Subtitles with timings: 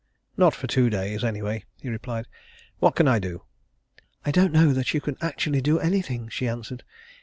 [0.35, 2.25] "Not for two days, anyway," he replied.
[2.79, 3.43] "What can I do?"
[4.25, 6.83] "I don't know that you can actually do anything," she answered.